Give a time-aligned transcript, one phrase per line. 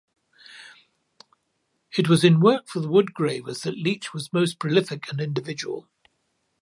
[1.95, 5.89] It was in work for the wood-engravers that Leech was most prolific and individual.